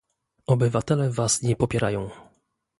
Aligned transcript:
Obywatele 0.47 1.11
was 1.17 1.41
nie 1.41 1.55
popierają 1.55 2.09